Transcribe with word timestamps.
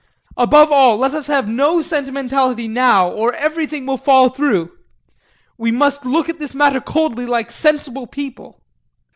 Above 0.35 0.71
all, 0.71 0.97
let 0.97 1.13
us 1.13 1.27
have 1.27 1.47
no 1.47 1.79
sentimentality 1.79 2.67
now 2.67 3.07
or 3.07 3.33
everything 3.35 3.85
will 3.85 3.97
fall 3.97 4.29
through. 4.29 4.71
We 5.59 5.69
must 5.69 6.07
look 6.07 6.27
at 6.27 6.39
this 6.39 6.55
matter 6.55 6.81
coldly 6.81 7.27
like 7.27 7.51
sensible 7.51 8.07
people. 8.07 8.63